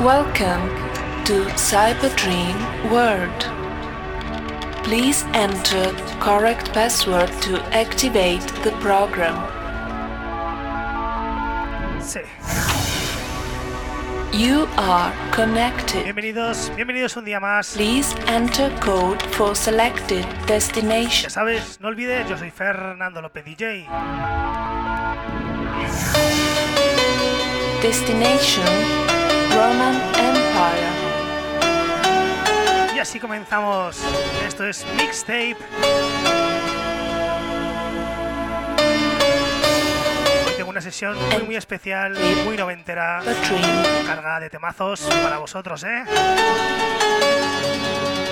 [0.00, 0.68] Welcome
[1.24, 2.54] to Cyberdream
[2.88, 3.40] World.
[4.84, 5.90] Please enter
[6.20, 9.34] correct password to activate the program.
[12.00, 12.20] Sí.
[14.32, 16.04] You are connected.
[16.04, 17.74] Bienvenidos, bienvenidos un día más.
[17.74, 21.28] Please enter code for selected Ya destination.
[21.28, 23.88] sabes, no olvides, yo soy Fernando López DJ.
[27.82, 29.07] Destination
[29.58, 30.88] Roman Empire.
[32.94, 34.00] Y así comenzamos.
[34.46, 35.56] Esto es Mixtape.
[40.46, 43.20] Hoy tengo una sesión muy muy especial, muy noventera,
[44.06, 46.04] cargada de temazos para vosotros, ¿eh?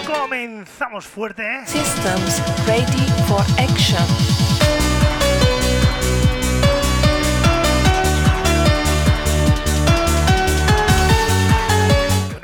[0.06, 1.62] Comenzamos fuerte, ¿eh?
[1.66, 4.55] Systems ready for action.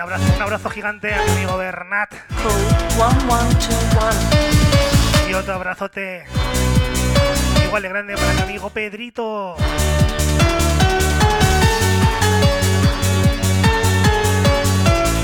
[0.03, 2.11] Abrazo, un abrazo gigante a mi amigo Bernat
[2.43, 2.65] Code
[2.97, 5.31] 1121.
[5.31, 6.25] y otro abrazote
[7.65, 9.55] igual de grande para mi amigo Pedrito.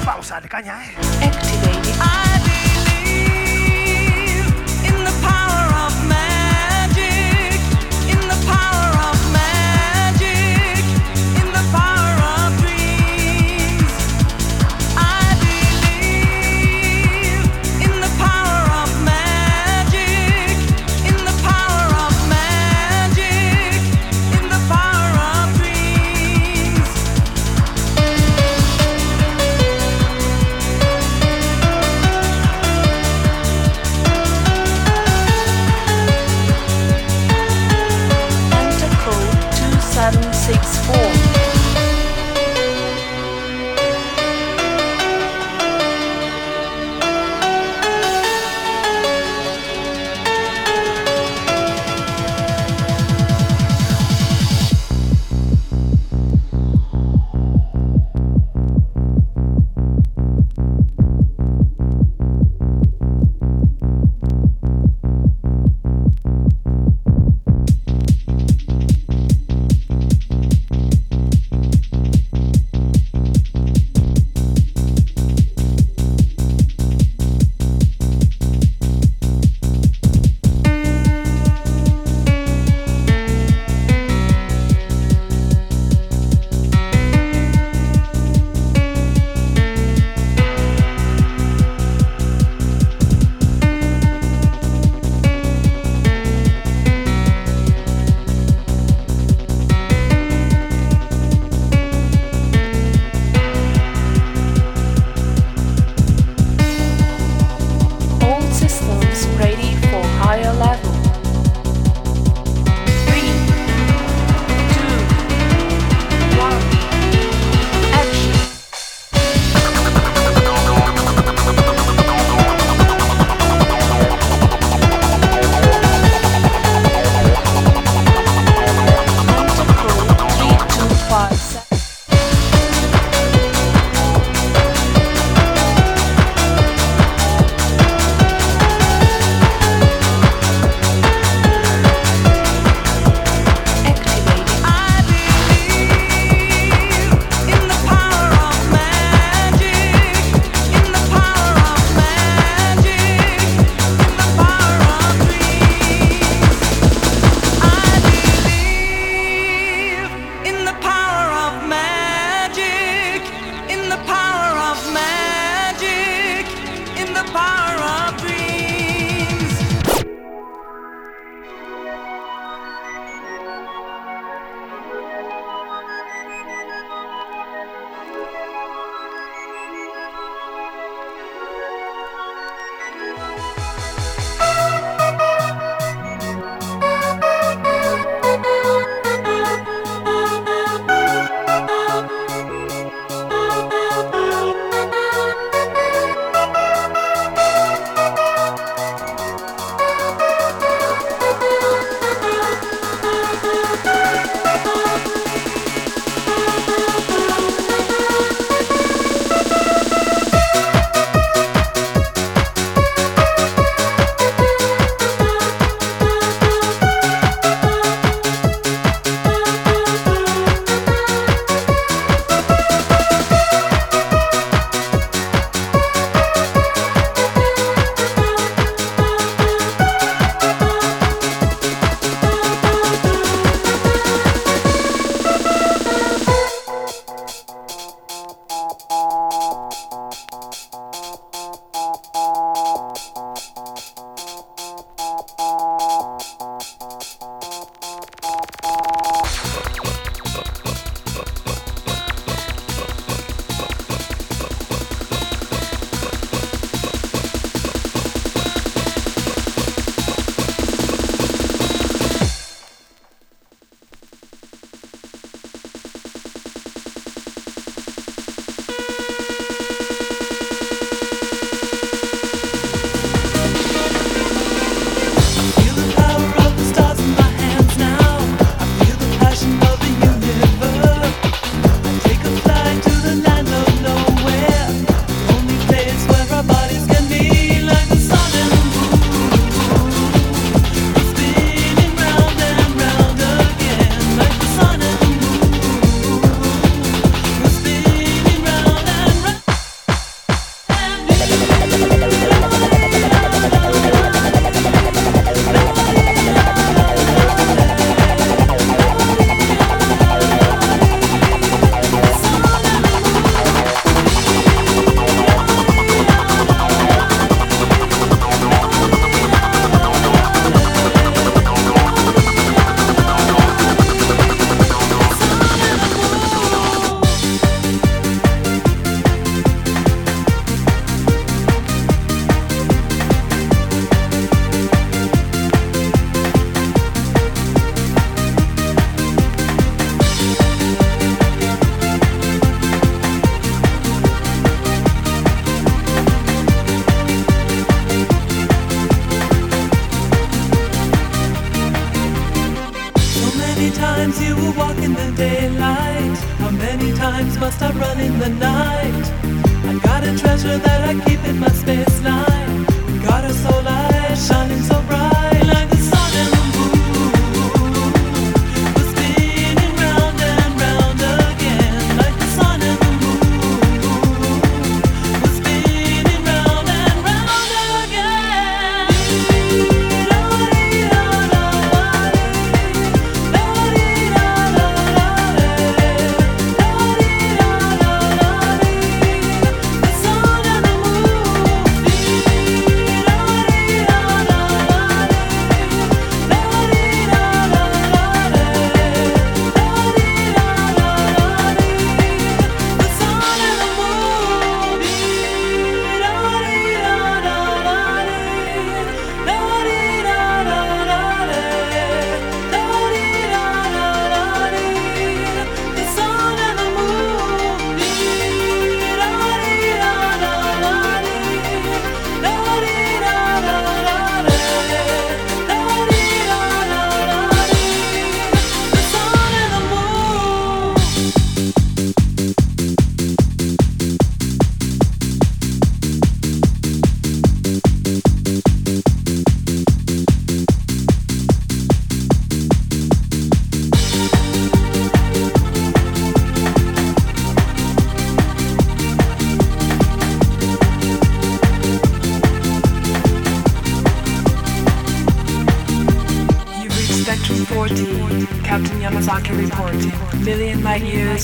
[0.04, 0.94] Vamos a darle caña, ¿eh?
[1.24, 1.87] Activated.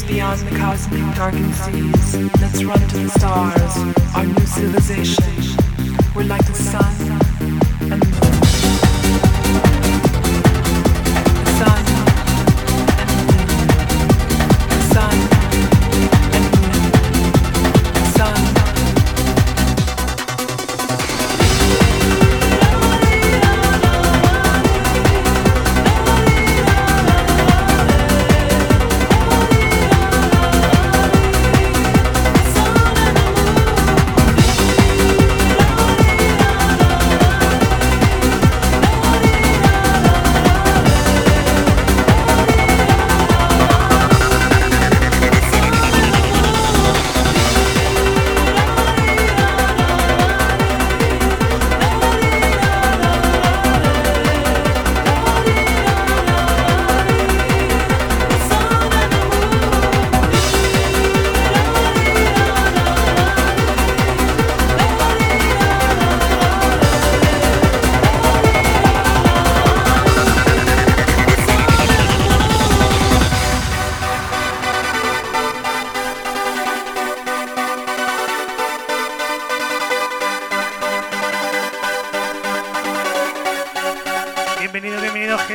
[0.03, 1.04] beyond the cosmic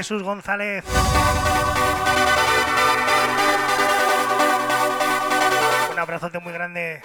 [0.10, 0.84] Jesús González.
[5.92, 7.00] Un abrazote muy grande.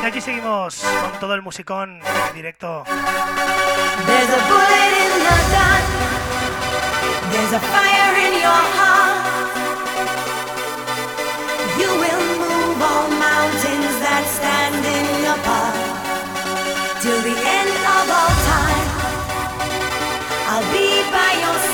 [0.00, 2.84] Y aquí seguimos con todo el musicón en directo.
[2.86, 5.82] There's a bullet in your gun.
[7.32, 9.26] There's a fire in your heart.
[11.80, 15.74] You will move all mountains that stand in apart.
[17.02, 18.86] Till the end of all time,
[20.48, 21.25] I'll be by.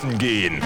[0.00, 0.59] schlafen gehen.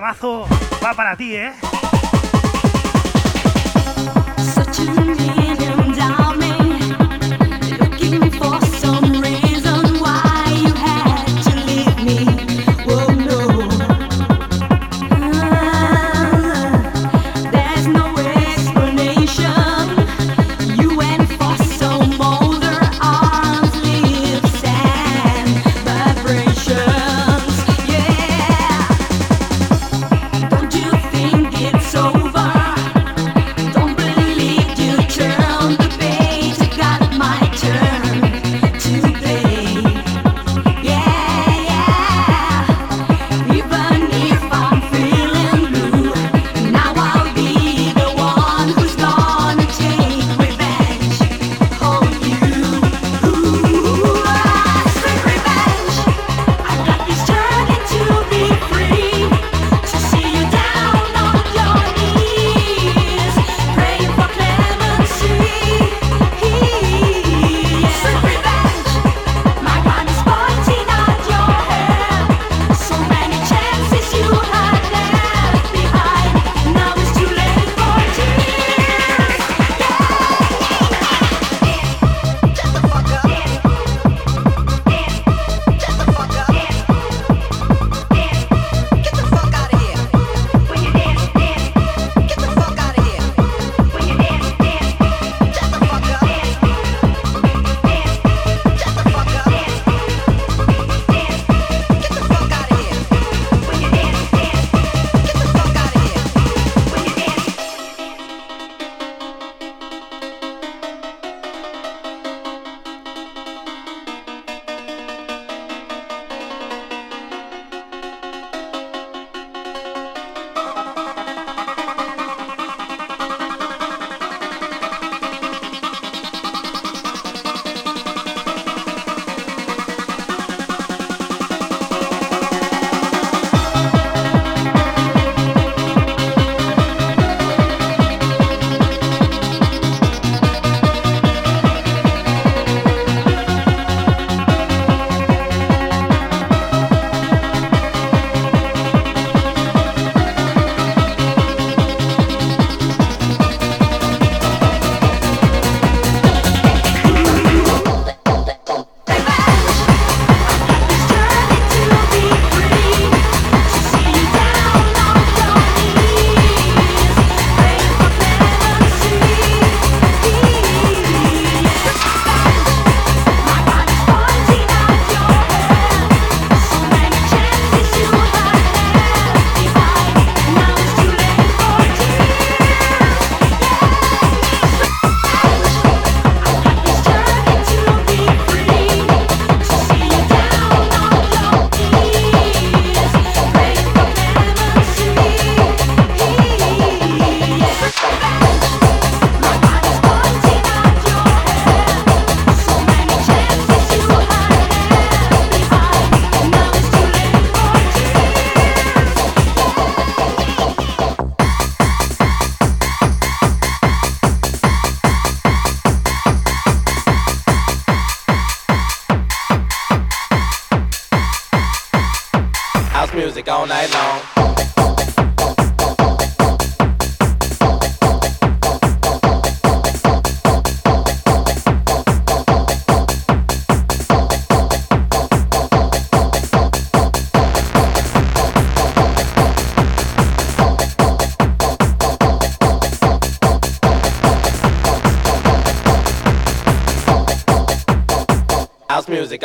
[0.00, 1.52] Va para ti, ¿eh?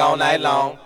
[0.10, 0.79] All night long.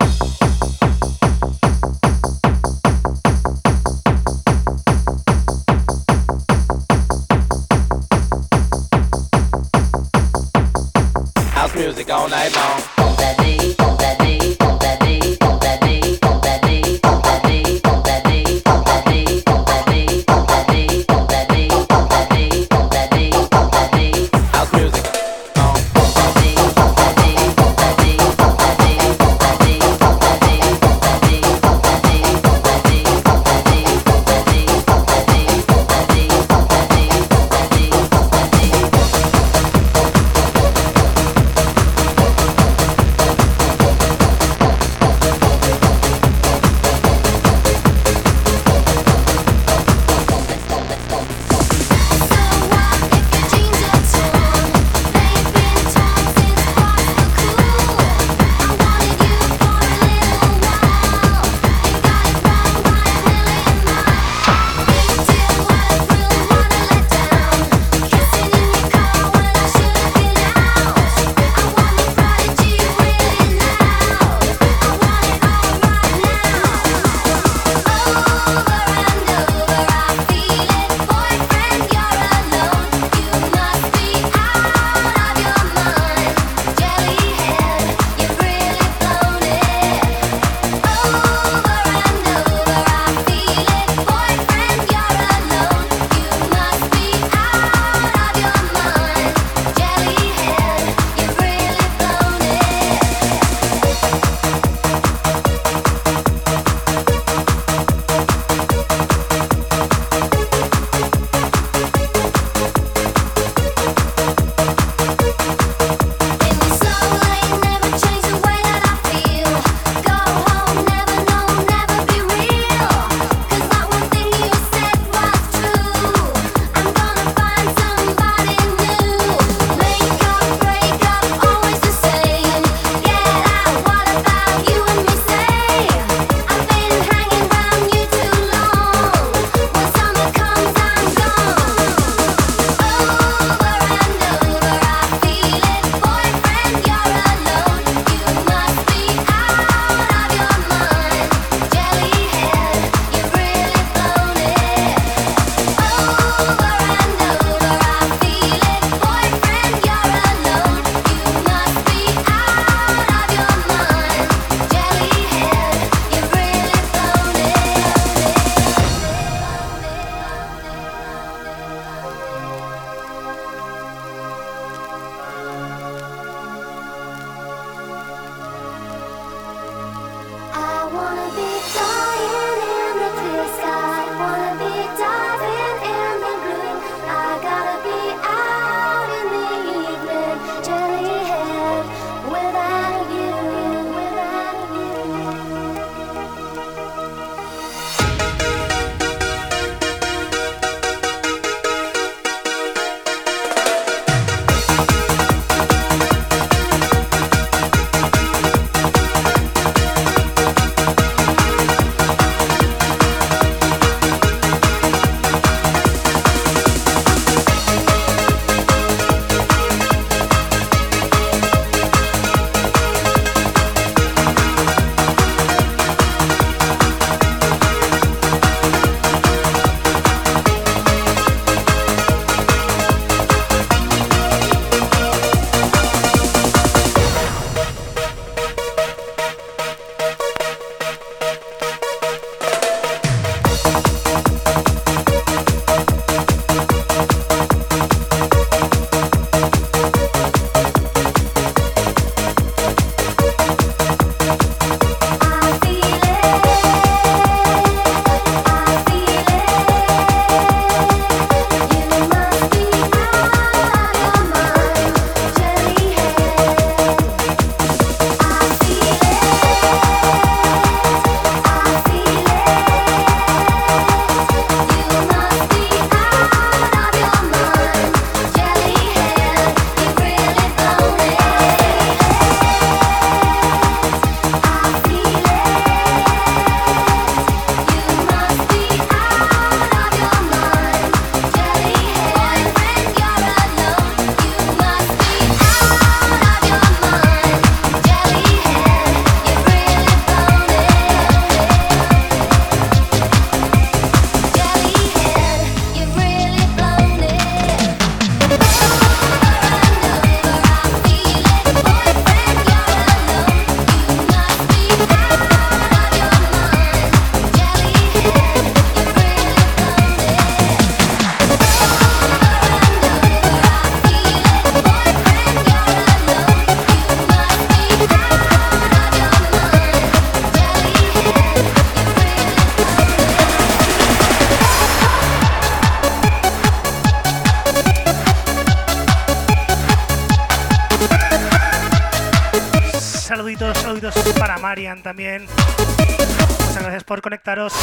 [343.16, 345.28] saluditos, saluditos para Marian también.
[345.28, 347.54] Muchas gracias por conectaros.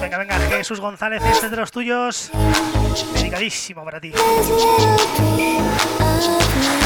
[0.00, 2.30] Venga, venga, Jesús González, este es de los tuyos,
[3.14, 4.12] dedicadísimo para ti.
[6.24, 6.81] Thank you.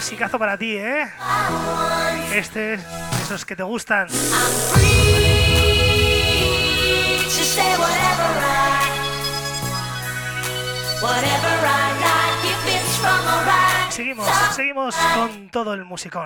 [0.00, 1.10] clasicazo para ti, ¿eh?
[2.34, 2.80] Este es
[3.22, 4.08] esos que te gustan.
[13.90, 14.26] Seguimos,
[14.56, 16.24] seguimos con todo el musicón.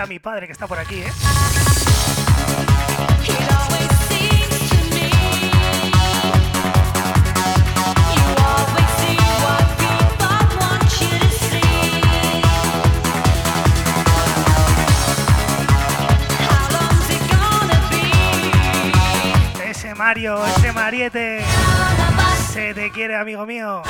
[0.00, 1.12] a mi padre que está por aquí, ¿eh?
[19.68, 21.44] Ese Mario, ese Mariete,
[22.52, 23.82] se te quiere, amigo mío.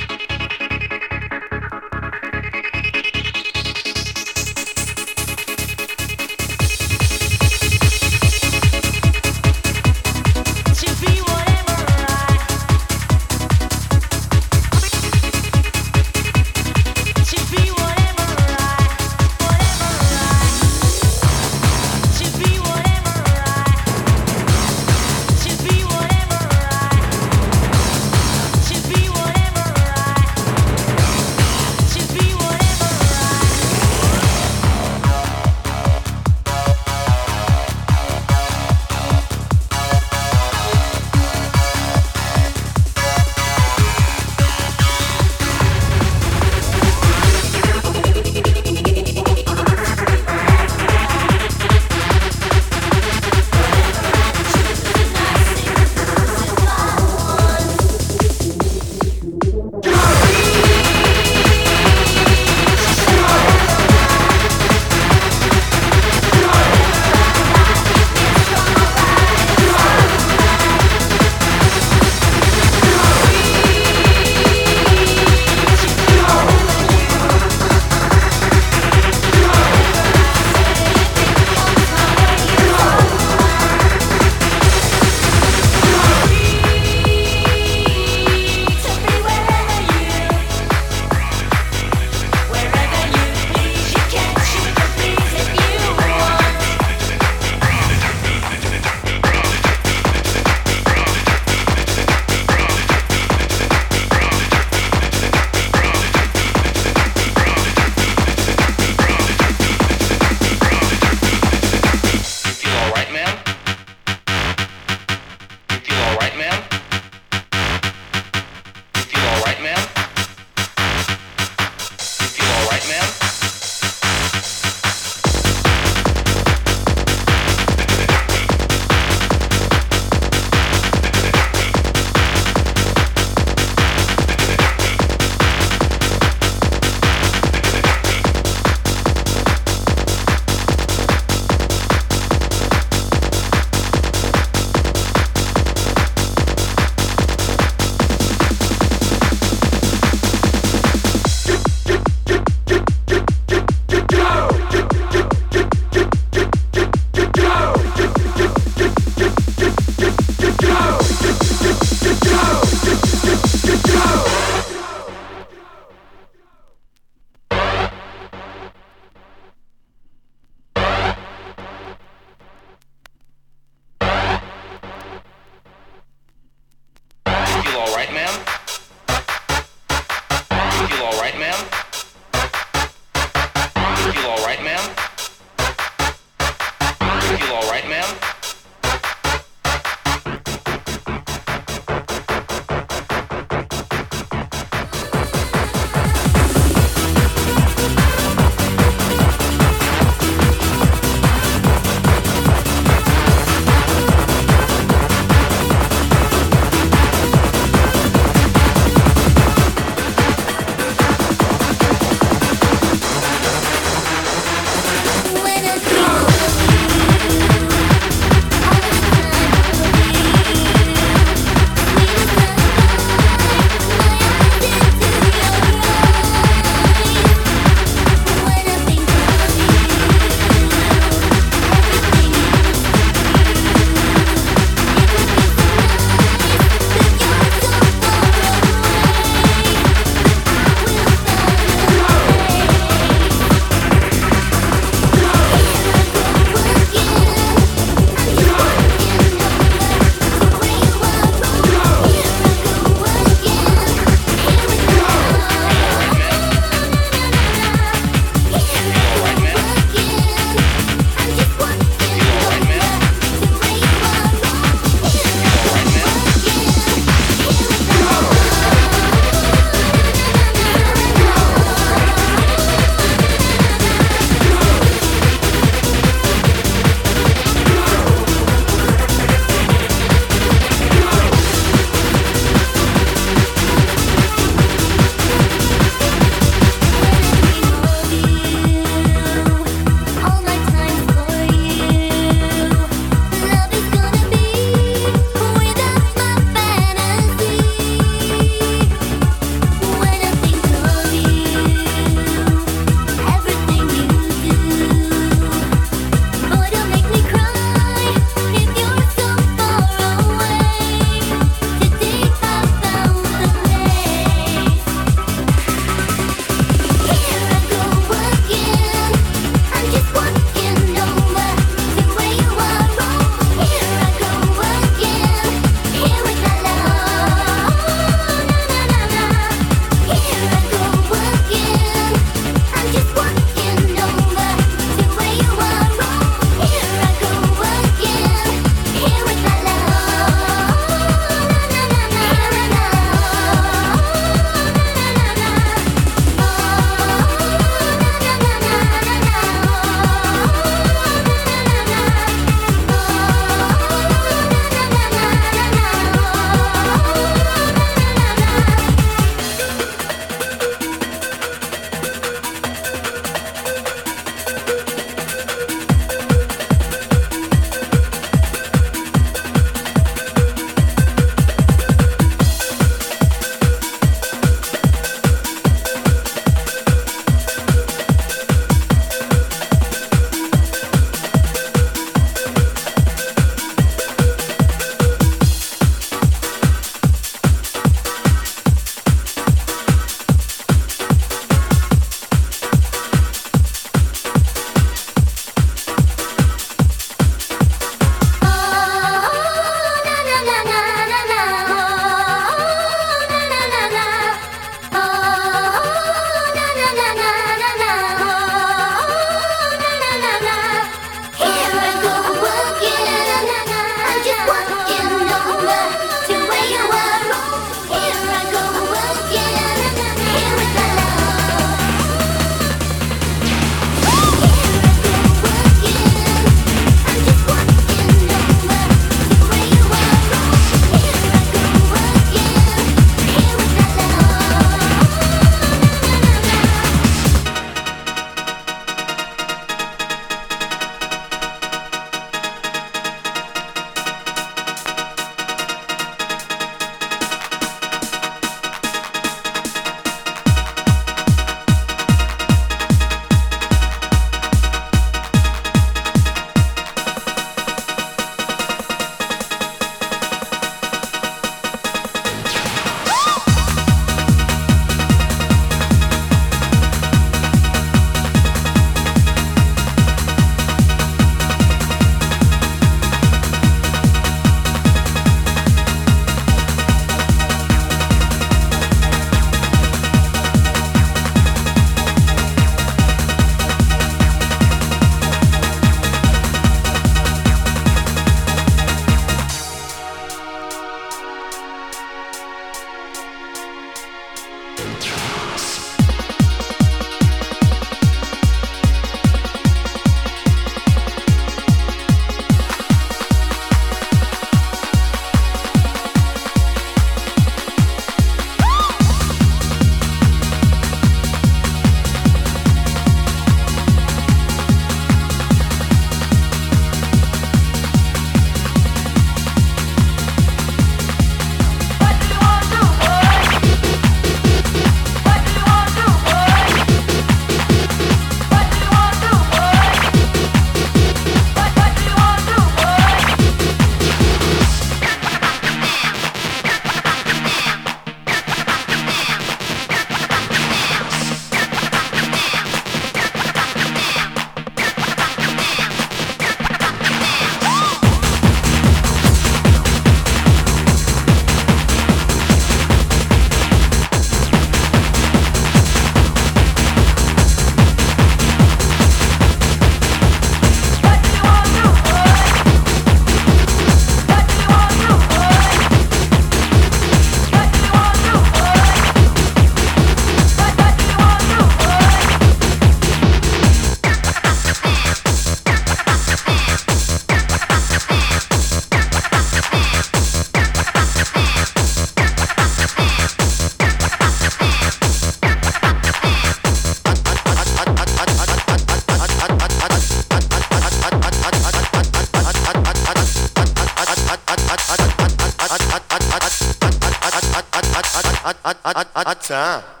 [599.25, 600.00] Atzah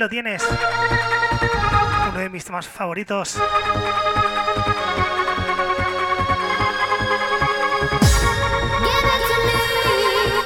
[0.00, 0.42] lo tienes.
[2.08, 3.38] Uno de mis temas favoritos.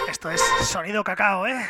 [0.08, 1.64] Esto es sonido cacao, ¿eh?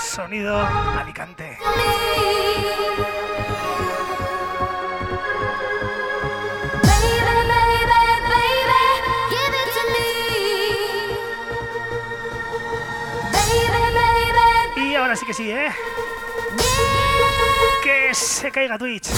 [0.00, 1.58] Sonido Alicante.
[15.12, 15.68] ahora sí que sí, ¿eh?
[17.82, 19.10] Que se caiga Twitch.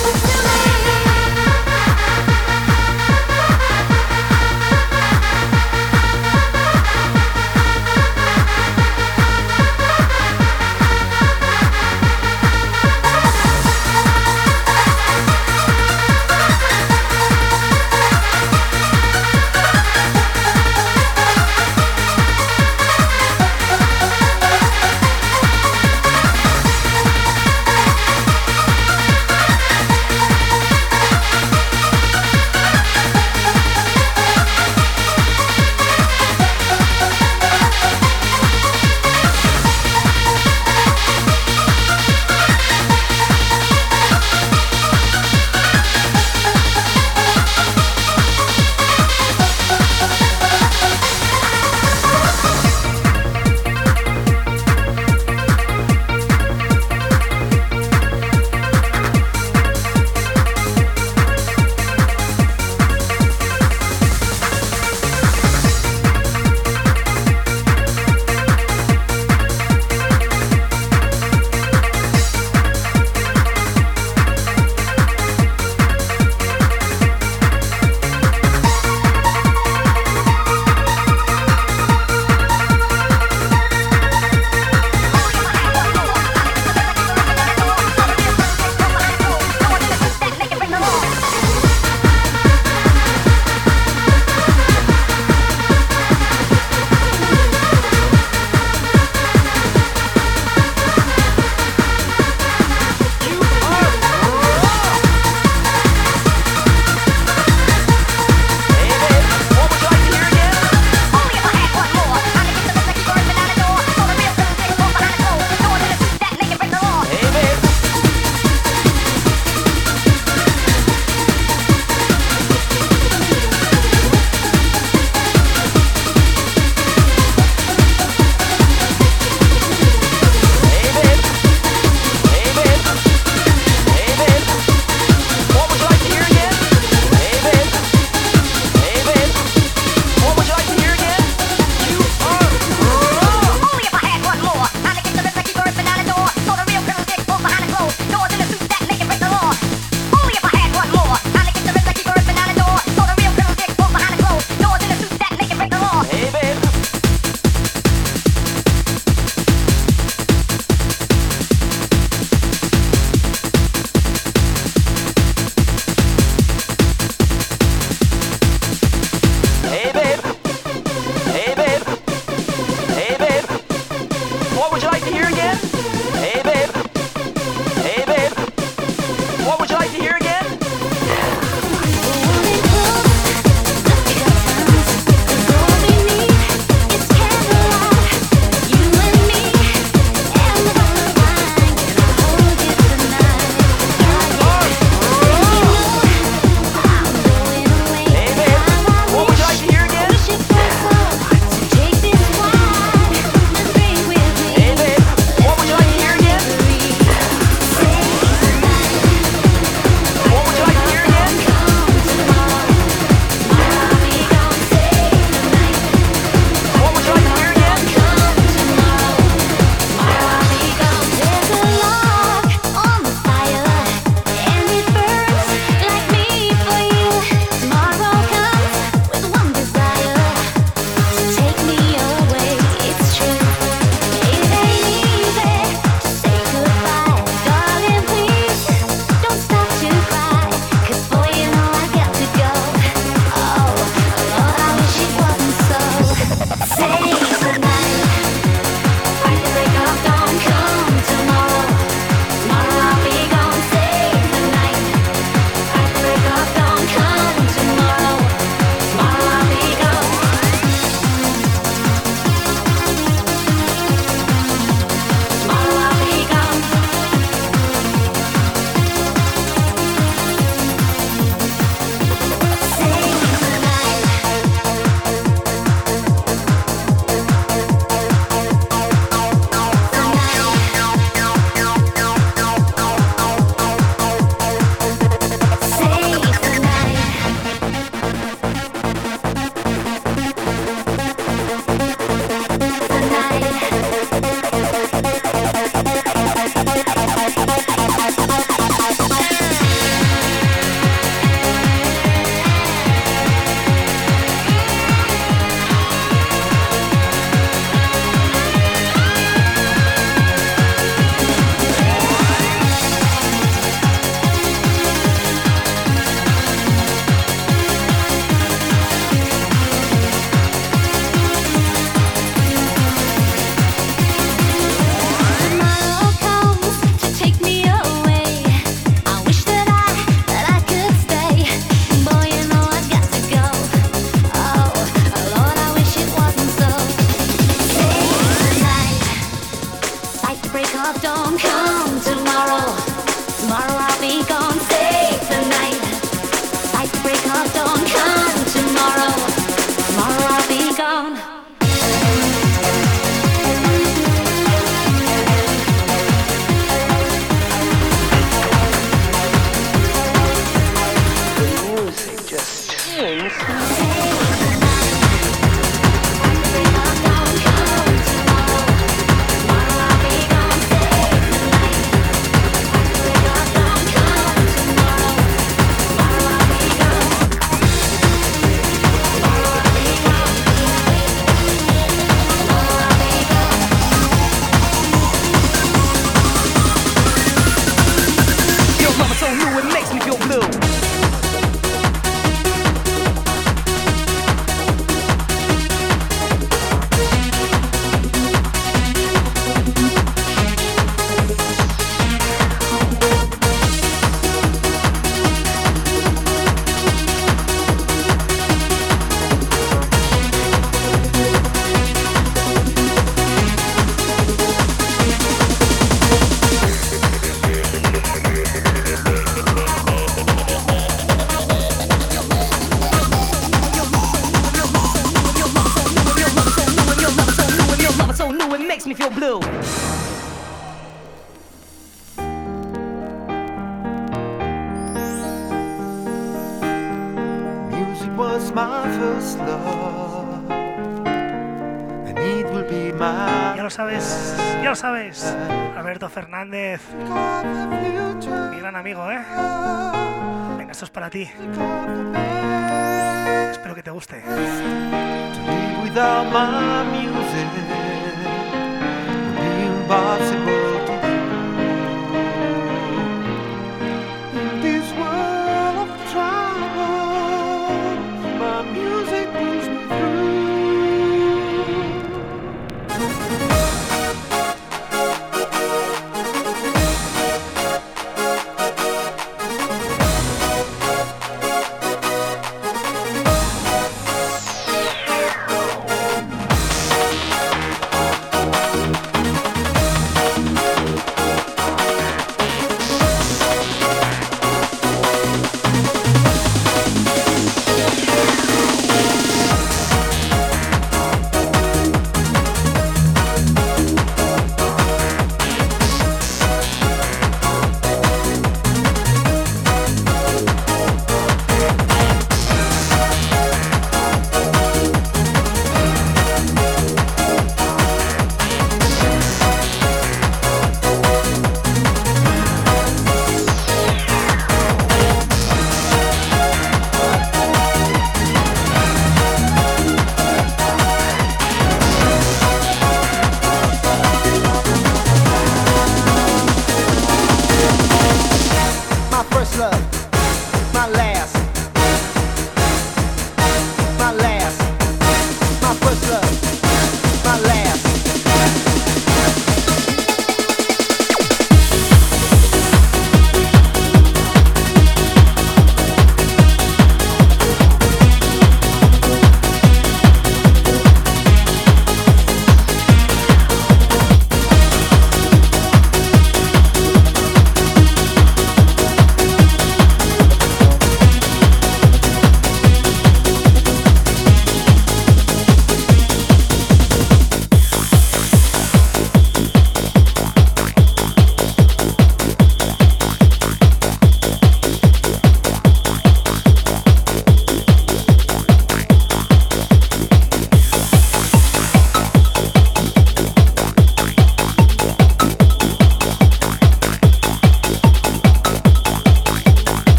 [453.53, 454.23] Espero que te guste.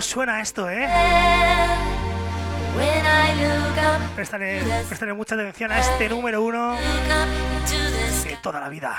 [0.00, 0.86] Suena esto, eh?
[4.14, 6.76] Préstale, préstale mucha atención a este número uno
[8.24, 8.96] de toda la vida.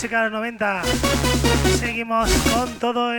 [0.00, 0.82] Música de los 90.
[1.78, 3.09] Seguimos con todo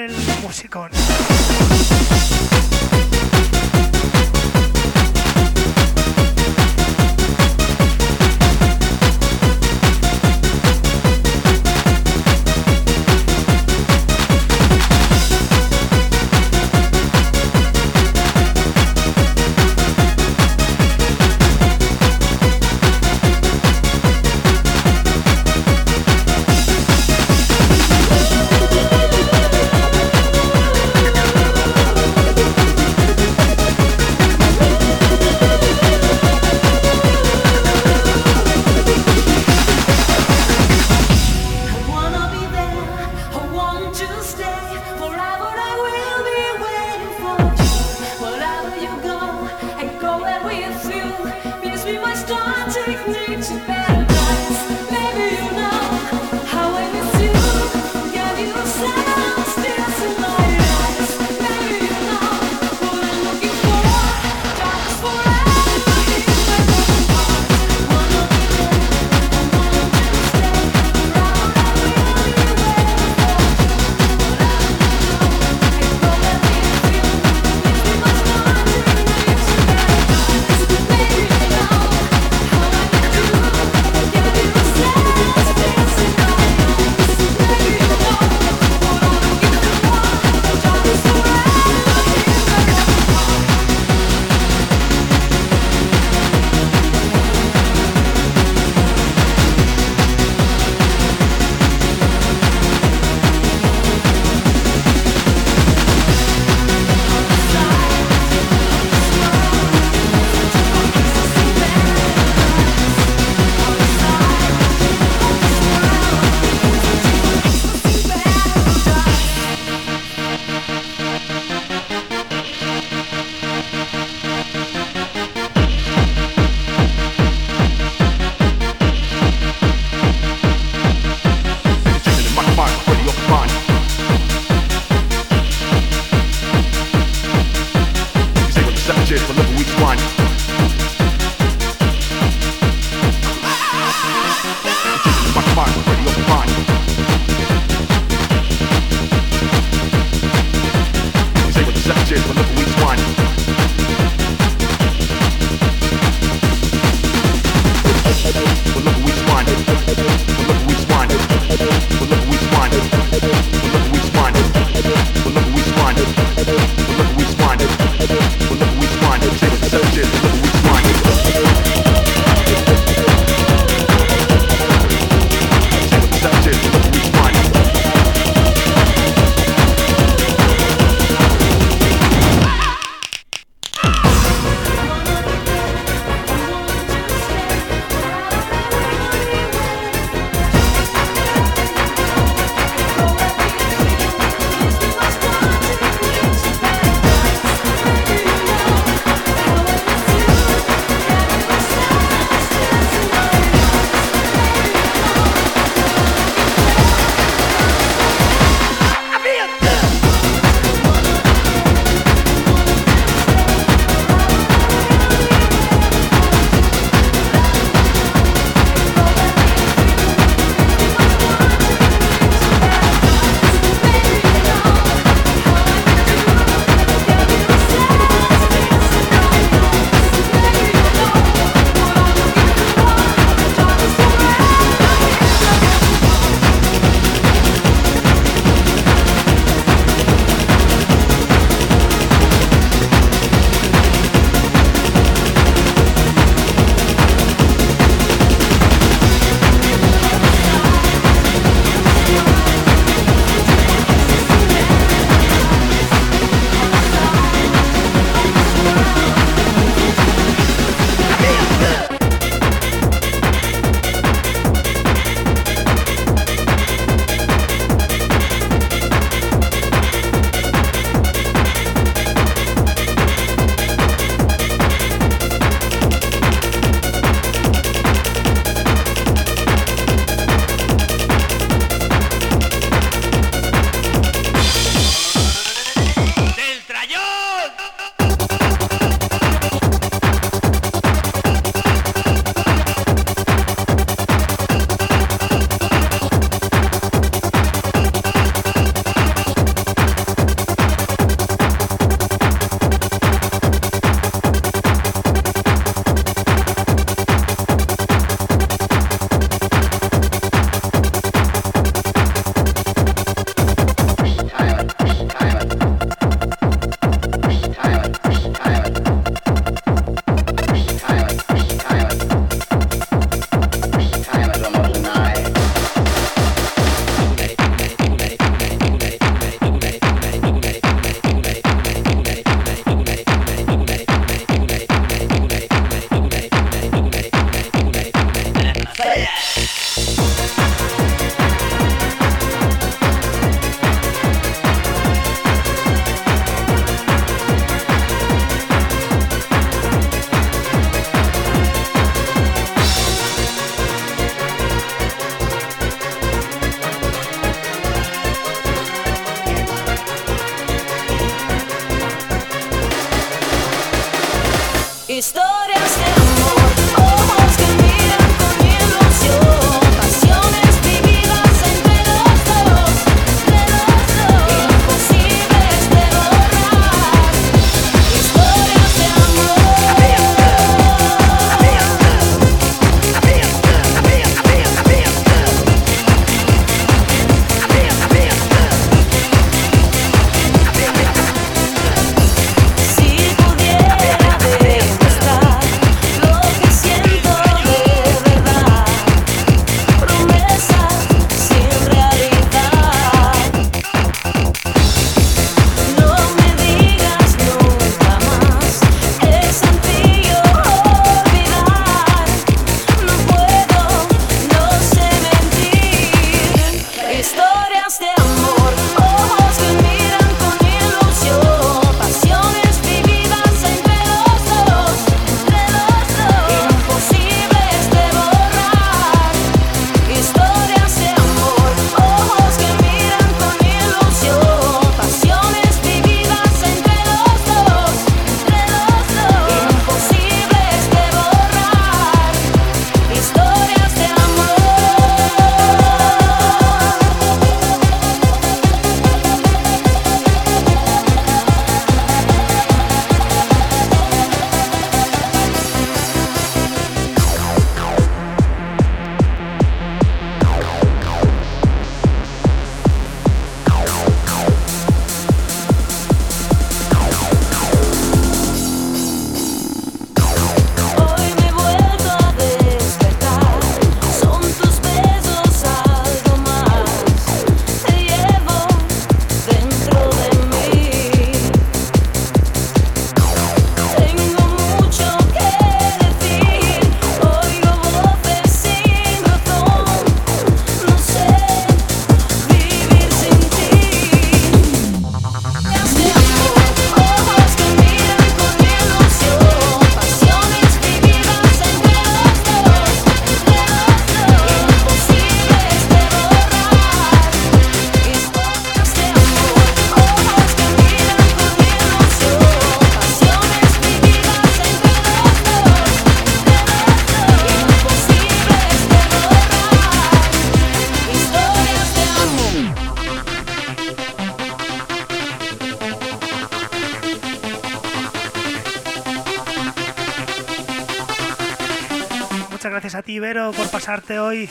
[532.91, 534.30] ti, Vero, por pasarte hoy.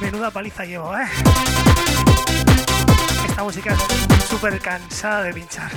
[0.00, 1.08] Menuda paliza llevo, ¿eh?
[3.28, 5.70] Esta música es súper cansada de pinchar.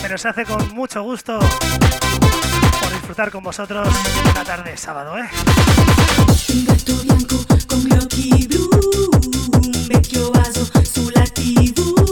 [0.00, 3.86] Pero se hace con mucho gusto por disfrutar con vosotros
[4.30, 5.28] una tarde de sábado, ¿eh?
[7.84, 8.68] Bianco con gli occhi blu,
[9.52, 12.03] un vecchio vaso sulla tv,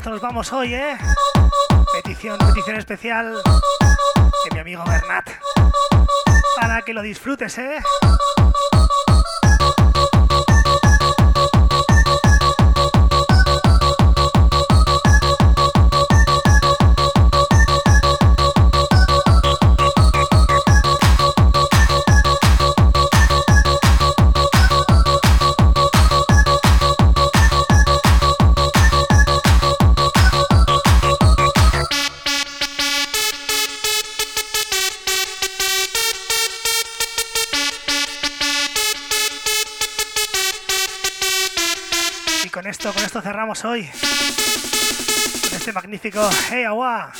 [0.00, 0.96] esto nos vamos hoy, ¿eh?
[1.92, 5.28] Petición, petición especial de mi amigo Bernat.
[6.58, 7.82] Para que lo disfrutes, ¿eh?
[42.82, 43.90] Con esto cerramos hoy.
[45.52, 47.12] Este magnífico Hey Awa.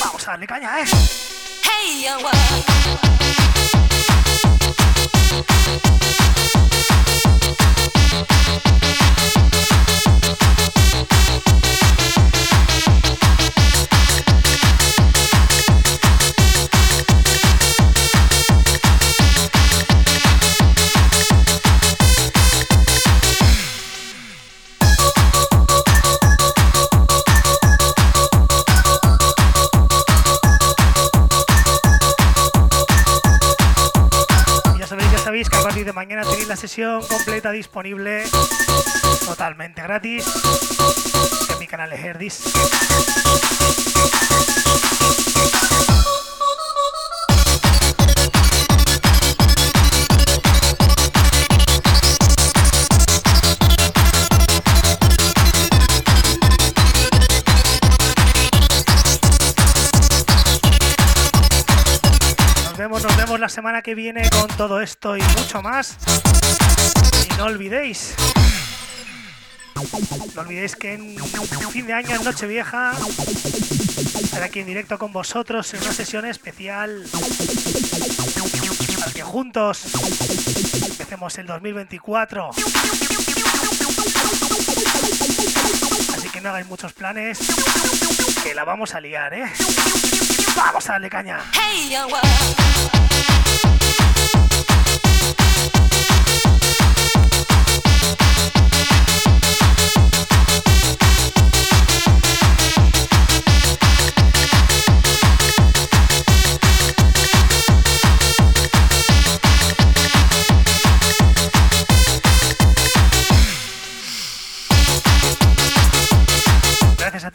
[0.00, 0.84] Vamos a darle caña, ¿eh?
[1.62, 2.18] Hey, yo,
[36.54, 38.22] la sesión completa disponible
[39.26, 40.24] totalmente gratis
[41.50, 42.44] en mi canal Herdis.
[62.62, 65.96] Nos vemos, nos vemos la semana que viene con todo esto y mucho más.
[67.24, 68.14] Y no olvidéis,
[70.34, 71.16] no olvidéis que en
[71.70, 72.92] fin de año, en Nochevieja,
[74.22, 77.04] estaré aquí en directo con vosotros en una sesión especial
[79.34, 79.82] juntos.
[80.90, 82.50] Empecemos el 2024.
[86.14, 87.40] Así que no hagáis muchos planes,
[88.44, 89.52] que la vamos a liar, ¿eh?
[90.54, 91.40] Vamos a darle caña.
[91.52, 91.96] Hey,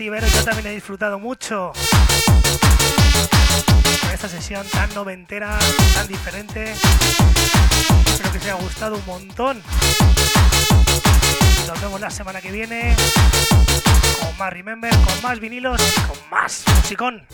[0.10, 1.72] Rivero, yo también he disfrutado mucho
[4.02, 5.60] con esta sesión tan noventera,
[5.94, 6.72] tan diferente.
[6.72, 9.62] Espero que os haya gustado un montón.
[11.68, 12.96] Nos vemos la semana que viene
[14.20, 17.28] con más Remember, con más vinilos y con más musicón.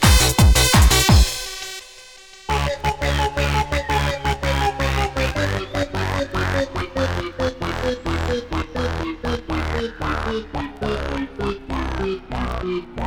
[12.66, 13.05] Yeah.